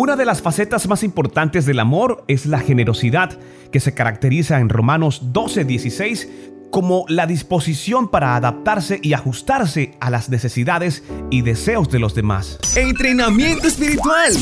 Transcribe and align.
Una 0.00 0.14
de 0.14 0.24
las 0.24 0.42
facetas 0.42 0.86
más 0.86 1.02
importantes 1.02 1.66
del 1.66 1.80
amor 1.80 2.22
es 2.28 2.46
la 2.46 2.60
generosidad, 2.60 3.36
que 3.72 3.80
se 3.80 3.94
caracteriza 3.94 4.60
en 4.60 4.68
Romanos 4.68 5.32
12:16 5.32 6.28
como 6.70 7.04
la 7.08 7.26
disposición 7.26 8.08
para 8.08 8.36
adaptarse 8.36 9.00
y 9.02 9.14
ajustarse 9.14 9.96
a 9.98 10.10
las 10.10 10.28
necesidades 10.28 11.02
y 11.32 11.42
deseos 11.42 11.90
de 11.90 11.98
los 11.98 12.14
demás. 12.14 12.60
Entrenamiento 12.76 13.66
espiritual. 13.66 14.34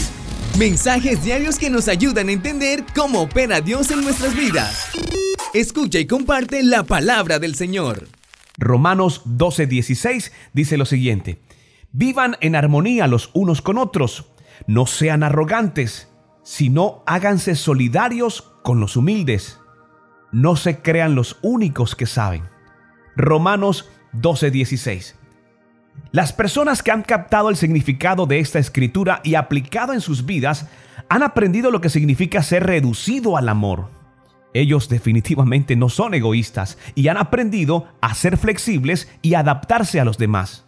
Mensajes 0.58 1.24
diarios 1.24 1.58
que 1.58 1.70
nos 1.70 1.88
ayudan 1.88 2.28
a 2.28 2.32
entender 2.32 2.84
cómo 2.94 3.22
opera 3.22 3.62
Dios 3.62 3.90
en 3.90 4.02
nuestras 4.02 4.36
vidas. 4.36 4.90
Escucha 5.54 5.98
y 5.98 6.06
comparte 6.06 6.62
la 6.64 6.82
palabra 6.82 7.38
del 7.38 7.54
Señor. 7.54 8.08
Romanos 8.58 9.22
12:16 9.24 10.32
dice 10.52 10.76
lo 10.76 10.84
siguiente. 10.84 11.40
Vivan 11.92 12.36
en 12.42 12.56
armonía 12.56 13.06
los 13.06 13.30
unos 13.32 13.62
con 13.62 13.78
otros 13.78 14.26
no 14.66 14.86
sean 14.86 15.22
arrogantes, 15.22 16.12
sino 16.42 17.02
háganse 17.06 17.54
solidarios 17.54 18.52
con 18.62 18.80
los 18.80 18.96
humildes. 18.96 19.60
No 20.32 20.56
se 20.56 20.78
crean 20.78 21.14
los 21.14 21.38
únicos 21.42 21.94
que 21.94 22.06
saben. 22.06 22.44
Romanos 23.16 23.88
12:16. 24.12 25.14
Las 26.12 26.32
personas 26.32 26.82
que 26.82 26.90
han 26.90 27.02
captado 27.02 27.48
el 27.48 27.56
significado 27.56 28.26
de 28.26 28.38
esta 28.38 28.58
escritura 28.58 29.20
y 29.24 29.34
aplicado 29.34 29.92
en 29.92 30.00
sus 30.00 30.26
vidas 30.26 30.68
han 31.08 31.22
aprendido 31.22 31.70
lo 31.70 31.80
que 31.80 31.88
significa 31.88 32.42
ser 32.42 32.64
reducido 32.64 33.36
al 33.36 33.48
amor. 33.48 33.90
Ellos 34.54 34.88
definitivamente 34.88 35.76
no 35.76 35.88
son 35.88 36.14
egoístas 36.14 36.78
y 36.94 37.08
han 37.08 37.16
aprendido 37.16 37.88
a 38.00 38.14
ser 38.14 38.36
flexibles 38.38 39.10
y 39.20 39.34
adaptarse 39.34 40.00
a 40.00 40.04
los 40.04 40.16
demás. 40.16 40.65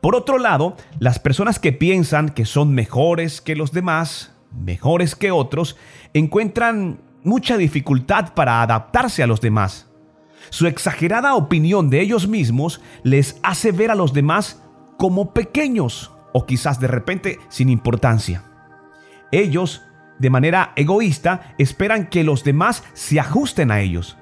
Por 0.00 0.14
otro 0.14 0.38
lado, 0.38 0.76
las 0.98 1.18
personas 1.18 1.58
que 1.58 1.72
piensan 1.72 2.30
que 2.30 2.44
son 2.44 2.74
mejores 2.74 3.40
que 3.40 3.56
los 3.56 3.72
demás, 3.72 4.34
mejores 4.52 5.14
que 5.14 5.30
otros, 5.30 5.76
encuentran 6.12 7.00
mucha 7.22 7.56
dificultad 7.56 8.34
para 8.34 8.62
adaptarse 8.62 9.22
a 9.22 9.26
los 9.26 9.40
demás. 9.40 9.90
Su 10.50 10.66
exagerada 10.66 11.34
opinión 11.34 11.90
de 11.90 12.00
ellos 12.00 12.28
mismos 12.28 12.80
les 13.02 13.40
hace 13.42 13.72
ver 13.72 13.90
a 13.90 13.94
los 13.94 14.12
demás 14.12 14.62
como 14.98 15.32
pequeños 15.32 16.12
o 16.32 16.46
quizás 16.46 16.80
de 16.80 16.86
repente 16.86 17.38
sin 17.48 17.70
importancia. 17.70 18.44
Ellos, 19.32 19.82
de 20.18 20.30
manera 20.30 20.72
egoísta, 20.76 21.54
esperan 21.58 22.08
que 22.08 22.24
los 22.24 22.44
demás 22.44 22.84
se 22.92 23.18
ajusten 23.18 23.70
a 23.70 23.80
ellos, 23.80 24.18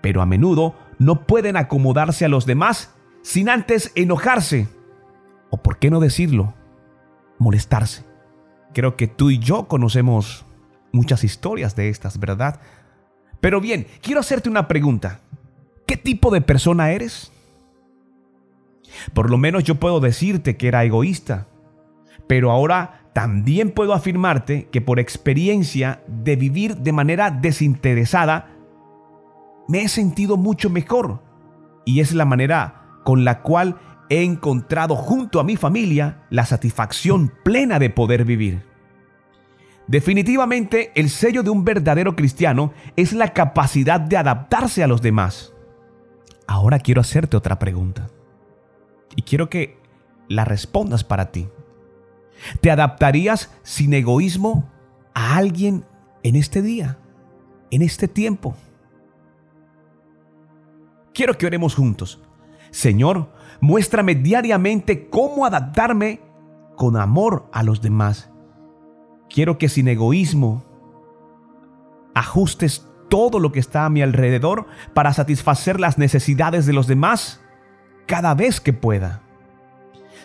pero 0.00 0.22
a 0.22 0.26
menudo 0.26 0.74
no 0.98 1.26
pueden 1.26 1.56
acomodarse 1.56 2.24
a 2.24 2.28
los 2.28 2.46
demás 2.46 2.94
sin 3.22 3.48
antes 3.48 3.92
enojarse 3.94 4.68
qué 5.80 5.90
no 5.90 6.00
decirlo, 6.00 6.54
molestarse. 7.38 8.04
Creo 8.74 8.96
que 8.96 9.06
tú 9.06 9.30
y 9.30 9.38
yo 9.38 9.68
conocemos 9.68 10.44
muchas 10.92 11.24
historias 11.24 11.76
de 11.76 11.88
estas, 11.88 12.18
¿verdad? 12.18 12.60
Pero 13.40 13.60
bien, 13.60 13.86
quiero 14.02 14.20
hacerte 14.20 14.48
una 14.48 14.68
pregunta. 14.68 15.20
¿Qué 15.86 15.96
tipo 15.96 16.30
de 16.30 16.40
persona 16.40 16.90
eres? 16.90 17.32
Por 19.14 19.30
lo 19.30 19.38
menos 19.38 19.64
yo 19.64 19.76
puedo 19.76 20.00
decirte 20.00 20.56
que 20.56 20.68
era 20.68 20.84
egoísta, 20.84 21.46
pero 22.26 22.50
ahora 22.50 23.06
también 23.12 23.70
puedo 23.70 23.94
afirmarte 23.94 24.68
que 24.70 24.80
por 24.80 24.98
experiencia 24.98 26.02
de 26.06 26.36
vivir 26.36 26.76
de 26.78 26.92
manera 26.92 27.30
desinteresada, 27.30 28.50
me 29.68 29.82
he 29.82 29.88
sentido 29.88 30.36
mucho 30.36 30.70
mejor. 30.70 31.22
Y 31.84 32.00
es 32.00 32.12
la 32.12 32.24
manera 32.24 33.00
con 33.04 33.24
la 33.24 33.42
cual 33.42 33.76
he 34.08 34.22
encontrado 34.22 34.96
junto 34.96 35.40
a 35.40 35.44
mi 35.44 35.56
familia 35.56 36.24
la 36.30 36.46
satisfacción 36.46 37.32
plena 37.44 37.78
de 37.78 37.90
poder 37.90 38.24
vivir. 38.24 38.64
Definitivamente 39.86 40.90
el 40.94 41.10
sello 41.10 41.42
de 41.42 41.50
un 41.50 41.64
verdadero 41.64 42.16
cristiano 42.16 42.72
es 42.96 43.12
la 43.12 43.32
capacidad 43.32 44.00
de 44.00 44.16
adaptarse 44.16 44.82
a 44.82 44.88
los 44.88 45.00
demás. 45.00 45.52
Ahora 46.46 46.78
quiero 46.78 47.00
hacerte 47.00 47.36
otra 47.36 47.58
pregunta. 47.58 48.08
Y 49.14 49.22
quiero 49.22 49.48
que 49.48 49.78
la 50.28 50.44
respondas 50.44 51.04
para 51.04 51.30
ti. 51.30 51.48
¿Te 52.60 52.70
adaptarías 52.70 53.52
sin 53.62 53.94
egoísmo 53.94 54.70
a 55.14 55.36
alguien 55.36 55.84
en 56.22 56.36
este 56.36 56.62
día, 56.62 56.98
en 57.70 57.82
este 57.82 58.08
tiempo? 58.08 58.56
Quiero 61.14 61.38
que 61.38 61.46
oremos 61.46 61.74
juntos. 61.74 62.20
Señor, 62.70 63.30
muéstrame 63.60 64.14
diariamente 64.14 65.08
cómo 65.08 65.46
adaptarme 65.46 66.20
con 66.76 66.96
amor 66.96 67.48
a 67.52 67.62
los 67.62 67.80
demás. 67.80 68.30
Quiero 69.28 69.58
que 69.58 69.68
sin 69.68 69.88
egoísmo 69.88 70.64
ajustes 72.14 72.86
todo 73.08 73.38
lo 73.38 73.52
que 73.52 73.60
está 73.60 73.84
a 73.84 73.90
mi 73.90 74.02
alrededor 74.02 74.66
para 74.94 75.12
satisfacer 75.12 75.80
las 75.80 75.98
necesidades 75.98 76.66
de 76.66 76.72
los 76.72 76.86
demás 76.86 77.40
cada 78.06 78.34
vez 78.34 78.60
que 78.60 78.72
pueda. 78.72 79.22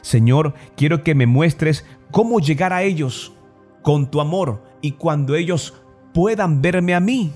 Señor, 0.02 0.54
quiero 0.76 1.04
que 1.04 1.16
me 1.16 1.28
muestres 1.28 1.86
cómo 2.12 2.40
llegar 2.40 2.74
a 2.74 2.84
ellos 2.84 3.34
con 3.82 4.10
tu 4.10 4.22
amor 4.22 4.64
y 4.82 4.94
cuando 4.94 5.36
ellos 5.36 5.82
puedan 6.14 6.62
verme 6.62 6.96
a 6.96 7.00
mí, 7.00 7.34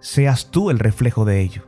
seas 0.00 0.50
tú 0.50 0.70
el 0.70 0.78
reflejo 0.78 1.24
de 1.24 1.40
ello. 1.40 1.67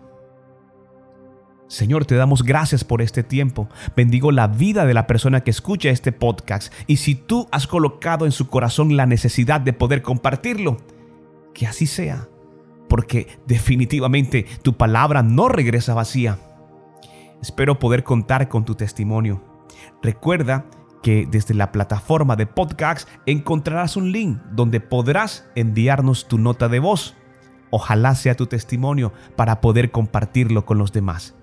Señor, 1.70 2.04
te 2.04 2.16
damos 2.16 2.42
gracias 2.42 2.82
por 2.82 3.00
este 3.00 3.22
tiempo. 3.22 3.68
Bendigo 3.94 4.32
la 4.32 4.48
vida 4.48 4.86
de 4.86 4.92
la 4.92 5.06
persona 5.06 5.44
que 5.44 5.52
escucha 5.52 5.88
este 5.90 6.10
podcast. 6.10 6.72
Y 6.88 6.96
si 6.96 7.14
tú 7.14 7.46
has 7.52 7.68
colocado 7.68 8.26
en 8.26 8.32
su 8.32 8.48
corazón 8.48 8.96
la 8.96 9.06
necesidad 9.06 9.60
de 9.60 9.72
poder 9.72 10.02
compartirlo, 10.02 10.78
que 11.54 11.68
así 11.68 11.86
sea. 11.86 12.28
Porque 12.88 13.38
definitivamente 13.46 14.46
tu 14.62 14.76
palabra 14.76 15.22
no 15.22 15.48
regresa 15.48 15.94
vacía. 15.94 16.40
Espero 17.40 17.78
poder 17.78 18.02
contar 18.02 18.48
con 18.48 18.64
tu 18.64 18.74
testimonio. 18.74 19.40
Recuerda 20.02 20.66
que 21.04 21.28
desde 21.30 21.54
la 21.54 21.70
plataforma 21.70 22.34
de 22.34 22.46
podcast 22.46 23.08
encontrarás 23.26 23.96
un 23.96 24.10
link 24.10 24.40
donde 24.50 24.80
podrás 24.80 25.48
enviarnos 25.54 26.26
tu 26.26 26.36
nota 26.36 26.68
de 26.68 26.80
voz. 26.80 27.14
Ojalá 27.70 28.16
sea 28.16 28.34
tu 28.34 28.46
testimonio 28.46 29.12
para 29.36 29.60
poder 29.60 29.92
compartirlo 29.92 30.66
con 30.66 30.76
los 30.76 30.90
demás. 30.90 31.36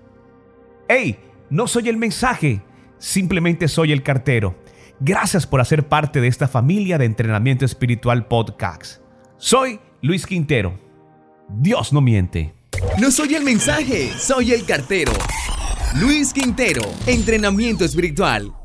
Hey, 0.90 1.18
no 1.50 1.68
soy 1.68 1.90
el 1.90 1.98
mensaje, 1.98 2.62
simplemente 2.98 3.68
soy 3.68 3.92
el 3.92 4.02
cartero. 4.02 4.56
Gracias 5.00 5.46
por 5.46 5.60
hacer 5.60 5.86
parte 5.86 6.18
de 6.22 6.28
esta 6.28 6.48
familia 6.48 6.96
de 6.96 7.04
entrenamiento 7.04 7.66
espiritual 7.66 8.26
podcast. 8.26 9.02
Soy 9.36 9.80
Luis 10.00 10.24
Quintero. 10.24 10.80
Dios 11.50 11.92
no 11.92 12.00
miente. 12.00 12.54
No 12.98 13.10
soy 13.10 13.34
el 13.34 13.44
mensaje, 13.44 14.08
soy 14.18 14.52
el 14.52 14.64
cartero. 14.64 15.12
Luis 16.00 16.32
Quintero, 16.32 16.80
entrenamiento 17.06 17.84
espiritual. 17.84 18.57